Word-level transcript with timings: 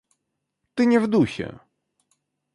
Ты 0.73 0.85
не 0.87 0.97
в 0.97 1.05
духе. 1.07 1.59